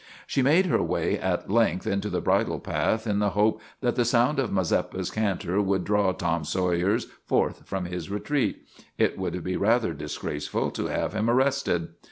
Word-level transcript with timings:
She 0.25 0.41
made 0.41 0.65
her 0.65 0.81
way 0.81 1.19
at 1.19 1.51
length 1.51 1.85
into 1.85 2.09
the 2.09 2.21
bridle 2.21 2.59
path, 2.59 3.05
in 3.05 3.19
the 3.19 3.29
hope 3.37 3.61
that 3.81 3.95
the 3.95 4.03
sound 4.03 4.39
of 4.39 4.51
Mazeppa's 4.51 5.11
canter 5.11 5.61
would 5.61 5.83
draw 5.83 6.11
Tom 6.11 6.43
Sawyer 6.43 6.97
forth 7.27 7.67
from 7.67 7.85
his 7.85 8.09
retreat. 8.09 8.65
It 8.97 9.15
would 9.19 9.43
be 9.43 9.57
rather 9.57 9.93
disgraceful 9.93 10.71
to 10.71 10.87
have 10.87 11.13
him 11.13 11.29
arrested. 11.29 11.89